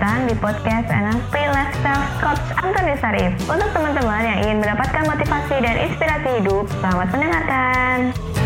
[0.00, 3.36] datang di podcast NLP Lifestyle Coach Antoni Sarif.
[3.44, 8.39] Untuk teman-teman yang ingin mendapatkan motivasi dan inspirasi hidup, selamat mendengarkan.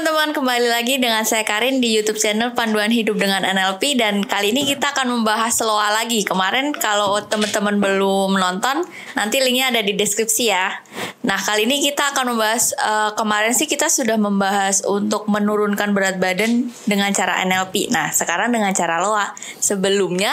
[0.00, 4.48] Teman-teman, kembali lagi dengan saya Karin di YouTube channel Panduan Hidup dengan NLP dan kali
[4.48, 6.24] ini kita akan membahas loa lagi.
[6.24, 10.72] Kemarin kalau teman-teman belum nonton, nanti linknya ada di deskripsi ya.
[11.20, 16.16] Nah kali ini kita akan membahas uh, kemarin sih kita sudah membahas untuk menurunkan berat
[16.16, 17.92] badan dengan cara NLP.
[17.92, 19.36] Nah sekarang dengan cara loa.
[19.60, 20.32] Sebelumnya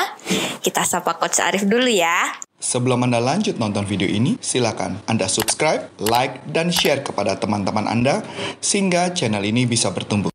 [0.63, 2.46] kita sapa Coach Arif dulu ya.
[2.57, 8.25] Sebelum Anda lanjut nonton video ini, silakan Anda subscribe, like, dan share kepada teman-teman Anda
[8.57, 10.33] sehingga channel ini bisa bertumbuh.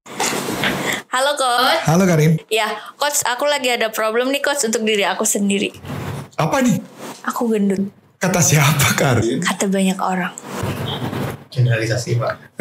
[1.10, 1.82] Halo Coach.
[1.82, 2.38] Halo Karin.
[2.46, 5.74] Ya, Coach, aku lagi ada problem nih Coach untuk diri aku sendiri.
[6.38, 6.78] Apa nih?
[7.26, 7.90] Aku gendut.
[8.22, 9.42] Kata siapa Karin?
[9.42, 10.30] Kata banyak orang.
[11.52, 12.56] generalisasi pak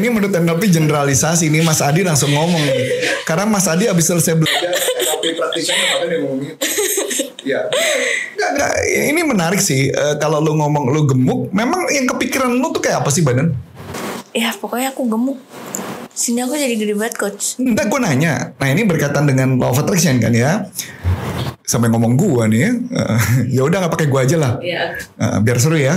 [0.00, 2.78] Ini menurut NLP generalisasi ini Mas Adi langsung ngomong nih.
[3.26, 4.70] Karena Mas Adi habis selesai belajar
[5.20, 6.54] NLP practitioner makanya gitu.
[7.40, 7.64] Ya.
[8.36, 8.72] Nggak.
[8.84, 9.88] Ini menarik sih.
[9.88, 13.56] Eh, kalau lu ngomong lu gemuk, memang yang kepikiran lu tuh kayak apa sih badan?
[14.36, 15.40] Ya pokoknya aku gemuk.
[16.12, 17.56] Sini aku jadi gede banget Coach.
[17.56, 18.52] Entar gue nanya.
[18.60, 20.68] Nah ini berkaitan dengan law of attraction kan ya.
[21.64, 22.70] Sampai ngomong gua nih ya.
[23.56, 24.52] Ya udah nggak pakai gua aja lah.
[24.60, 25.00] Iya.
[25.00, 25.96] Eh, biar seru ya.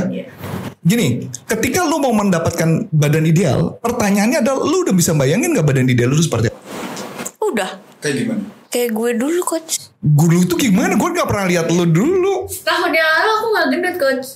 [0.80, 5.92] Gini, ketika lu mau mendapatkan badan ideal, pertanyaannya adalah lu udah bisa bayangin nggak badan
[5.92, 6.60] ideal lu seperti apa?
[7.44, 7.70] Udah.
[8.00, 8.63] Kayak gimana?
[8.74, 9.94] Kayak gue dulu Coach.
[10.02, 10.98] Guru itu gimana?
[10.98, 12.50] Gue gak pernah lihat lu dulu.
[12.50, 14.28] Tahun yang lalu aku gak gendut Coach.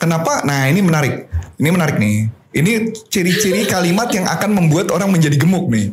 [0.00, 0.40] Kenapa?
[0.48, 1.28] Nah ini menarik.
[1.60, 2.32] Ini menarik nih.
[2.54, 5.92] Ini ciri-ciri kalimat yang akan membuat orang menjadi gemuk nih.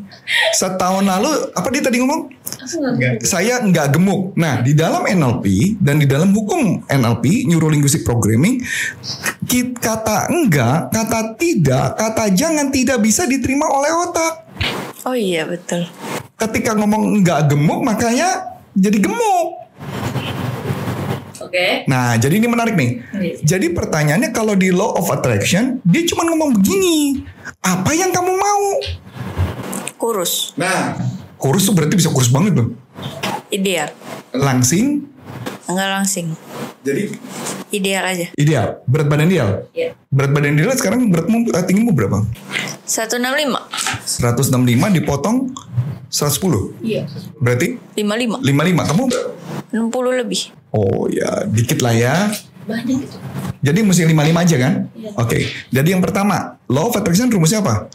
[0.55, 2.31] Setahun lalu, apa dia tadi ngomong?
[2.63, 3.27] Aku gak gendut.
[3.27, 4.31] Saya nggak gemuk.
[4.39, 8.63] Nah, di dalam NLP dan di dalam hukum NLP, Neuro Linguistic Programming,
[9.83, 14.33] kata enggak, kata tidak, kata jangan tidak bisa diterima oleh otak.
[15.03, 15.89] Oh iya betul.
[16.41, 19.47] Ketika ngomong enggak gemuk, makanya jadi gemuk.
[21.37, 21.85] Oke.
[21.85, 22.91] Nah, jadi ini menarik nih.
[23.13, 23.33] Iya.
[23.45, 27.21] Jadi pertanyaannya kalau di law of attraction, dia cuma ngomong begini.
[27.59, 28.65] Apa yang kamu mau?
[29.97, 30.57] Kurus.
[30.57, 30.97] Nah,
[31.37, 32.73] kurus tuh berarti bisa kurus banget loh.
[33.51, 33.91] Ideal.
[34.31, 35.05] Langsing,
[35.67, 36.27] Enggak langsing.
[36.81, 37.11] jadi
[37.71, 38.25] Ideal aja.
[38.35, 38.67] ideal.
[38.83, 39.67] Berat badan ideal.
[39.71, 39.93] Iya.
[40.07, 42.23] Berat badan ideal sekarang beratmu tinggimu berapa?
[42.83, 43.71] 165.
[44.03, 44.51] 165
[44.91, 45.51] dipotong
[46.11, 46.75] 110.
[46.83, 47.07] Iya.
[47.39, 48.43] Berarti 55.
[48.43, 48.89] 55.
[48.91, 49.03] Kamu
[49.71, 50.41] 60 lebih.
[50.75, 52.15] Oh ya, dikit lah ya.
[52.67, 53.17] Banyak itu.
[53.63, 54.73] Jadi mesti 55 aja kan?
[54.91, 55.09] Iya.
[55.15, 55.39] Oke.
[55.71, 57.87] Jadi yang pertama, law of attraction rumusnya apa?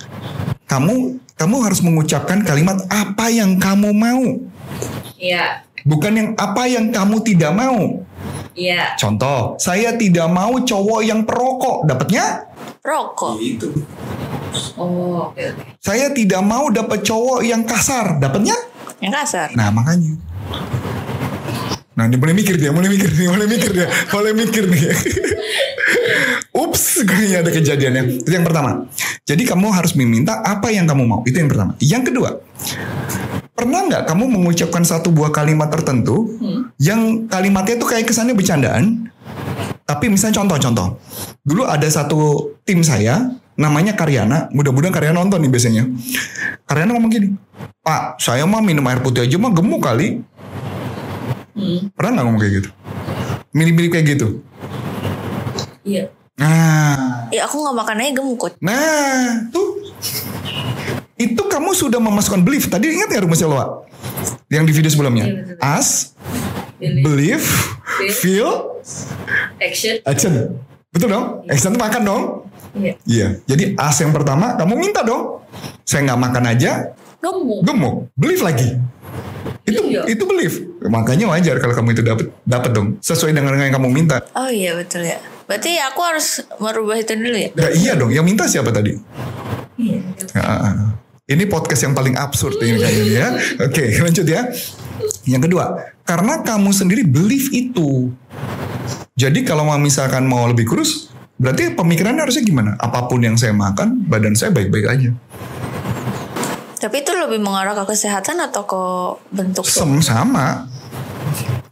[0.66, 4.24] Kamu kamu harus mengucapkan kalimat apa yang kamu mau,
[5.20, 5.60] Iya.
[5.84, 8.00] bukan yang apa yang kamu tidak mau.
[8.56, 8.96] Iya.
[8.96, 12.48] Contoh, saya tidak mau cowok yang perokok, dapatnya?
[12.80, 13.36] Rokok.
[13.36, 13.68] Itu.
[14.76, 15.44] Oh, oke.
[15.80, 18.56] Saya tidak mau dapat cowok yang kasar, dapatnya?
[19.00, 19.48] Yang kasar.
[19.52, 20.16] Nah makanya.
[21.96, 24.92] Nah dia mulai mikir dia, mulai mikir dia, mulai mikir dia, mulai mikir dia.
[26.64, 28.02] Ups, kayaknya ada kejadiannya.
[28.20, 28.84] Itu yang pertama.
[29.24, 31.20] Jadi kamu harus meminta apa yang kamu mau.
[31.24, 31.72] Itu yang pertama.
[31.80, 32.30] Yang kedua,
[33.56, 36.36] pernah nggak kamu mengucapkan satu buah kalimat tertentu
[36.76, 39.08] yang kalimatnya itu kayak kesannya bercandaan,
[39.88, 41.00] tapi misalnya contoh-contoh.
[41.42, 44.48] Dulu ada satu tim saya, namanya Karyana.
[44.52, 45.82] Mudah-mudahan Karyana nonton nih biasanya.
[46.64, 47.28] Karyana ngomong gini,
[47.80, 50.20] Pak, saya mah minum air putih aja mah gemuk kali.
[51.96, 52.70] Pernah nggak ngomong kayak gitu?
[53.50, 54.28] Mirip-mirip kayak gitu.
[55.82, 56.12] Iya.
[56.36, 58.56] Nah, Ya aku nggak makan aja gemuk Coach.
[58.60, 59.80] nah, tuh.
[61.16, 62.68] Itu kamu sudah memasukkan belief.
[62.68, 63.88] Tadi ingat ya rumusnya Loa?
[64.52, 65.24] Yang di video sebelumnya.
[65.58, 66.12] As,
[66.78, 67.40] believe,
[68.20, 68.76] feel,
[69.56, 69.96] Action.
[70.04, 70.32] action.
[70.92, 71.24] Betul dong?
[71.48, 72.22] Action itu makan dong?
[72.76, 72.92] Iya.
[73.04, 73.28] Iya.
[73.44, 75.40] Jadi as yang pertama kamu minta dong.
[75.82, 77.60] Saya nggak makan aja, Gemuk.
[77.64, 77.94] gemuk.
[78.12, 78.68] Believe lagi.
[79.66, 80.02] Itu Iya.
[80.06, 80.56] itu believe.
[80.86, 82.88] Makanya wajar kalau kamu itu dapat dapat dong.
[83.00, 84.22] Sesuai dengan yang kamu minta.
[84.36, 85.16] Oh iya betul ya.
[85.46, 87.48] Berarti aku harus merubah itu dulu ya?
[87.54, 88.10] Ya iya dong.
[88.10, 88.94] Yang minta siapa tadi?
[89.78, 89.98] Iya.
[90.34, 90.94] Ah,
[91.26, 93.28] ini podcast yang paling absurd ini kayaknya ya.
[93.62, 94.46] Oke, lanjut ya.
[95.26, 95.64] Yang kedua,
[96.02, 98.10] karena kamu sendiri believe itu.
[99.16, 102.74] Jadi kalau mau misalkan mau lebih kurus, berarti pemikirannya harusnya gimana?
[102.80, 105.10] Apa pun yang saya makan, badan saya baik-baik aja.
[106.76, 108.82] Tapi itu lebih mengarah ke kesehatan atau ke
[109.32, 110.68] bentuk Sem- sama.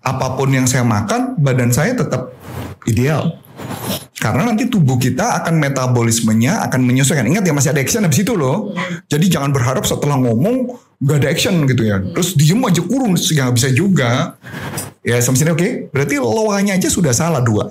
[0.05, 2.33] Apa pun yang saya makan, badan saya tetap
[2.89, 3.41] ideal.
[4.19, 7.29] Karena nanti tubuh kita akan metabolismenya akan menyesuaikan.
[7.29, 8.73] Ingat ya masih ada action habis itu loh.
[9.05, 12.01] Jadi jangan berharap setelah ngomong gak ada action gitu ya.
[12.01, 14.41] Terus diem aja kurung, nggak bisa juga.
[15.05, 15.69] Ya sampai sini oke.
[15.93, 17.69] Berarti lowanya aja sudah salah dua.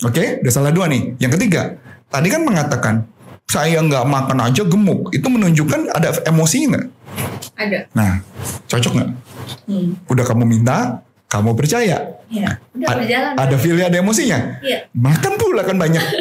[0.00, 1.18] Oke, udah salah dua nih.
[1.18, 1.74] Yang ketiga,
[2.06, 2.94] tadi kan mengatakan
[3.44, 5.10] saya nggak makan aja gemuk.
[5.10, 6.86] Itu menunjukkan ada emosinya nggak?
[7.58, 7.78] Ada.
[7.92, 8.22] Nah,
[8.66, 9.10] cocok nggak?
[9.66, 9.88] Hmm.
[10.06, 11.98] Udah kamu minta, kamu percaya.
[12.28, 12.62] Iya.
[12.70, 13.32] Udah A- berjalan.
[13.34, 14.38] Ada feelnya, ada emosinya.
[14.60, 14.86] Iya.
[14.92, 16.04] Makan pula kan banyak.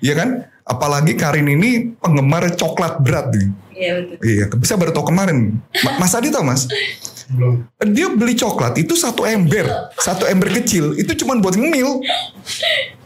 [0.00, 0.28] Iya kan?
[0.64, 3.48] Apalagi Karin ini penggemar coklat berat nih.
[3.70, 4.16] Iya betul.
[4.24, 5.60] Iya, saya baru tahu kemarin.
[5.84, 6.64] Ma- Mas Adi tahu mas?
[7.30, 7.62] Belum.
[7.92, 9.68] Dia beli coklat itu satu ember,
[10.00, 10.96] satu ember kecil.
[10.98, 12.02] Itu cuma buat ngemil.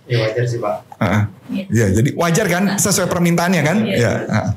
[0.06, 0.74] Ya wajar sih Pak.
[1.02, 1.22] Heeh.
[1.70, 3.78] Ya, jadi wajar kan sesuai permintaannya kan?
[3.82, 3.98] Iya.
[3.98, 4.12] Ya.
[4.22, 4.48] heeh.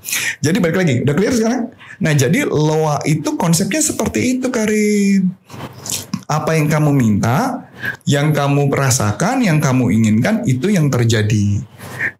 [0.46, 1.62] Jadi balik lagi, udah clear sekarang?
[2.00, 5.34] Nah, jadi loa itu konsepnya seperti itu Karin.
[6.30, 7.66] Apa yang kamu minta,
[8.06, 11.66] yang kamu rasakan, yang kamu inginkan itu yang terjadi.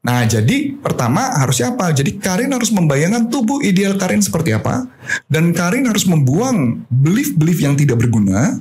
[0.02, 1.94] Nah, jadi pertama harusnya apa?
[1.94, 4.90] Jadi Karin harus membayangkan tubuh ideal Karin seperti apa
[5.30, 8.58] dan Karin harus membuang belief-belief yang tidak berguna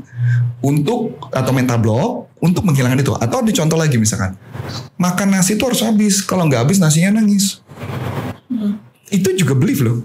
[0.60, 2.10] untuk atau mental block
[2.44, 3.16] untuk menghilangkan itu.
[3.16, 4.36] Atau dicontoh lagi misalkan,
[5.00, 6.20] makan nasi itu harus habis.
[6.20, 7.64] Kalau nggak habis nasinya nangis.
[9.08, 10.04] Itu juga belief loh.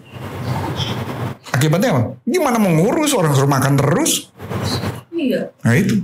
[1.54, 2.01] Akibatnya apa?
[2.25, 4.32] Gimana mau ngurus orang suruh makan terus?
[5.13, 5.42] Iya.
[5.62, 5.95] Nah itu.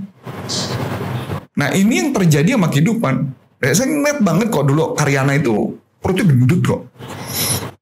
[1.58, 3.14] Nah ini yang terjadi sama kehidupan.
[3.60, 6.80] Eh, saya ngeliat banget kok dulu Karyana itu perutnya gendut kok.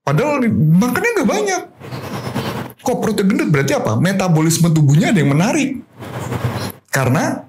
[0.03, 1.63] Padahal makannya nggak banyak.
[2.83, 4.01] Kok perutnya gendut berarti apa?
[4.01, 5.79] Metabolisme tubuhnya ada yang menarik.
[6.89, 7.45] Karena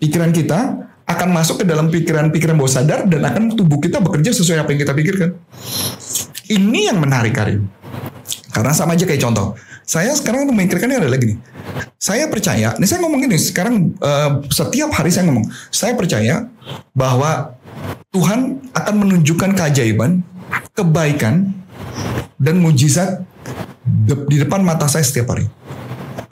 [0.00, 4.62] pikiran kita akan masuk ke dalam pikiran-pikiran bawah sadar dan akan tubuh kita bekerja sesuai
[4.62, 5.30] apa yang kita pikirkan.
[6.46, 7.66] Ini yang menarik Karim.
[8.54, 9.58] Karena sama aja kayak contoh.
[9.86, 11.38] Saya sekarang memikirkannya lagi nih.
[11.96, 16.48] Saya percaya, ini saya ngomong gini, sekarang eh, setiap hari saya ngomong, saya percaya
[16.96, 17.56] bahwa
[18.12, 20.24] Tuhan akan menunjukkan keajaiban,
[20.72, 21.52] kebaikan,
[22.40, 23.24] dan mujizat
[24.28, 25.48] di depan mata saya setiap hari.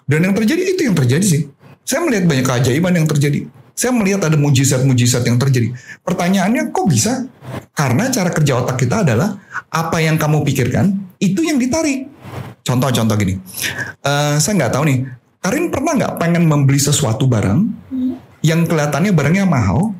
[0.04, 1.42] Dan yang terjadi itu yang terjadi sih.
[1.84, 3.48] Saya melihat banyak keajaiban yang terjadi.
[3.74, 5.74] Saya melihat ada mujizat-mujizat yang terjadi.
[6.06, 7.26] Pertanyaannya kok bisa?
[7.74, 9.34] Karena cara kerja otak kita adalah
[9.68, 12.06] apa yang kamu pikirkan itu yang ditarik.
[12.64, 13.36] Contoh-contoh gini,
[14.04, 14.98] Eh, saya nggak tahu nih.
[15.44, 17.68] Karin pernah nggak pengen membeli sesuatu barang
[18.40, 19.92] yang kelihatannya barangnya mahal?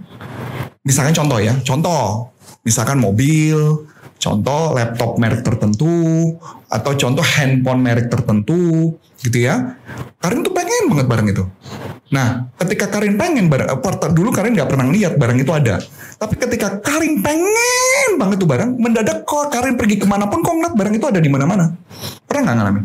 [0.89, 2.33] Misalkan contoh ya, contoh,
[2.65, 3.85] misalkan mobil,
[4.17, 6.33] contoh laptop merek tertentu,
[6.73, 9.77] atau contoh handphone merek tertentu, gitu ya.
[10.17, 11.45] Karin tuh pengen banget barang itu.
[12.09, 15.77] Nah, ketika Karin pengen barang, eh, dulu Karin nggak pernah lihat barang itu ada.
[16.17, 20.57] Tapi ketika Karin pengen banget tuh barang, mendadak kok Karin pergi ke mana pun kok
[20.57, 21.69] ngeliat barang itu ada di mana-mana.
[22.25, 22.85] Pernah nggak ngalamin?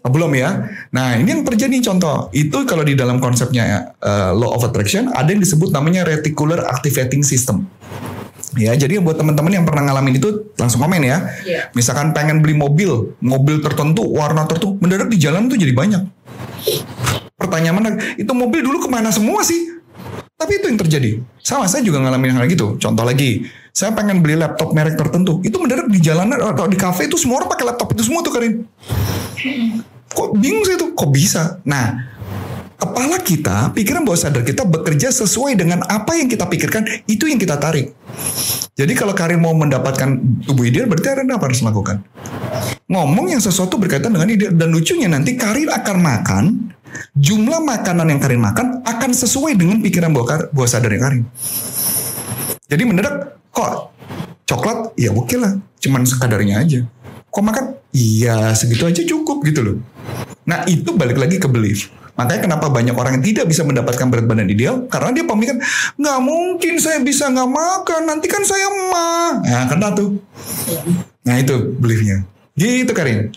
[0.00, 0.72] Oh, belum ya.
[0.96, 2.32] Nah ini yang terjadi contoh.
[2.32, 7.20] Itu kalau di dalam konsepnya eh, law of attraction ada yang disebut namanya reticular activating
[7.20, 7.68] system.
[8.52, 11.24] Ya, jadi buat teman-teman yang pernah ngalamin itu langsung komen ya.
[11.40, 11.72] Iya.
[11.72, 16.02] Misalkan pengen beli mobil, mobil tertentu, warna tertentu, mendadak di jalan tuh jadi banyak.
[17.40, 17.88] Pertanyaan mana?
[18.20, 19.72] Itu mobil dulu ke mana semua sih?
[20.36, 21.10] Tapi itu yang terjadi.
[21.40, 22.76] Sama saya juga ngalamin hal gitu.
[22.76, 25.40] Contoh lagi, saya pengen beli laptop merek tertentu.
[25.40, 28.36] Itu mendadak di jalanan atau di kafe itu semua orang pakai laptop itu semua tuh
[28.36, 28.68] Karin.
[30.12, 31.58] Kok bingung saya tuh, kok bisa?
[31.64, 31.96] Nah,
[32.76, 37.40] kepala kita, pikiran bawah sadar kita bekerja sesuai dengan apa yang kita pikirkan, itu yang
[37.40, 37.96] kita tarik.
[38.76, 42.04] Jadi kalau Karin mau mendapatkan tubuh ideal, berarti Karin apa harus lakukan?
[42.88, 44.52] Ngomong yang sesuatu berkaitan dengan ideal.
[44.52, 46.44] Dan lucunya nanti Karin akan makan,
[47.16, 51.24] jumlah makanan yang Karin makan akan sesuai dengan pikiran bawah, bawah sadar Karin.
[52.68, 53.92] Jadi mendadak, kok
[54.48, 54.96] coklat?
[54.96, 56.80] Ya oke lah, cuman sekadarnya aja.
[57.32, 57.64] Kok makan?
[57.96, 59.76] Iya segitu aja cukup gitu loh.
[60.44, 61.88] Nah itu balik lagi ke belief.
[62.12, 65.64] Makanya kenapa banyak orang yang tidak bisa mendapatkan berat badan ideal karena dia pemikiran
[65.96, 69.40] nggak mungkin saya bisa nggak makan nanti kan saya mah.
[69.48, 70.20] Nah kena tuh.
[71.24, 72.28] Nah itu beliefnya.
[72.52, 73.32] Gitu Karin.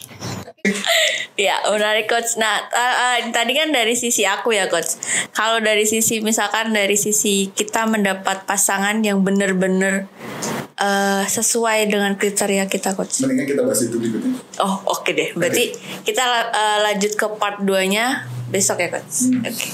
[1.36, 2.40] Ya, menarik coach.
[2.40, 4.96] Nah, eh, eh, tadi kan dari sisi aku ya coach.
[5.36, 10.08] Kalau dari sisi misalkan dari sisi kita mendapat pasangan yang benar-benar
[10.80, 13.24] eh, sesuai dengan kriteria kita coach.
[13.24, 14.34] Mendingan kita bahas itu berikutnya.
[14.60, 15.32] Oh, oke deh.
[15.36, 15.72] Berarti
[16.04, 19.32] kita eh, lanjut ke part 2-nya besok ya coach.
[19.42, 19.66] Oke.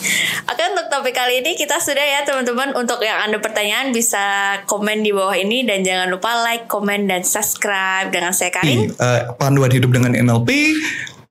[0.48, 2.74] Oke, untuk topik kali ini kita sudah ya teman-teman.
[2.78, 7.22] Untuk yang Anda pertanyaan bisa komen di bawah ini dan jangan lupa like, komen dan
[7.22, 8.90] subscribe dengan saya Karin.
[8.90, 10.50] Eh, panduan hidup dengan NLP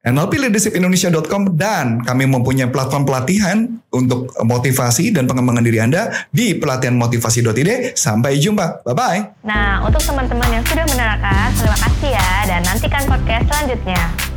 [0.01, 7.93] NLPleadershipindonesia.com dan kami mempunyai platform pelatihan untuk motivasi dan pengembangan diri Anda di pelatihanmotivasi.id.
[7.93, 8.81] Sampai jumpa.
[8.89, 9.45] Bye-bye.
[9.45, 14.30] Nah, untuk teman-teman yang sudah menerangkan, terima kasih ya dan nantikan podcast selanjutnya.